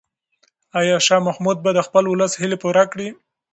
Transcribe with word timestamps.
آیا 0.79 0.97
شاه 1.05 1.21
محمود 1.27 1.57
به 1.63 1.71
د 1.73 1.79
خپل 1.87 2.03
ولس 2.07 2.31
هیلې 2.41 2.57
پوره 2.63 2.83
کړي؟ 2.91 3.07